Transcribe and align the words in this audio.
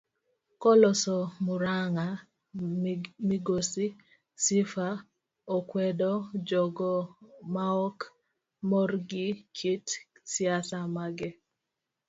Koloso 0.61 1.17
muranga 1.45 2.05
migosi 3.29 3.85
Sifa 4.43 4.87
okwedo 5.55 6.11
jogo 6.47 6.93
maok 7.53 7.97
mor 8.69 8.89
gi 9.09 9.27
kit 9.57 9.85
siasa 10.31 10.79
mage. 10.95 11.29